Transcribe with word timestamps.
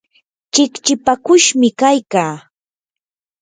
chikchipakushmi 0.53 1.67
kaykaa. 1.79 2.33